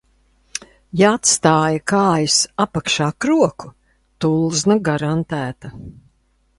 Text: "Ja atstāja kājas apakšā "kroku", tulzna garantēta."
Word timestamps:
"Ja 1.01 1.11
atstāja 1.17 1.83
kājas 1.91 2.39
apakšā 2.67 3.11
"kroku", 3.27 3.73
tulzna 4.27 4.83
garantēta." 4.91 5.77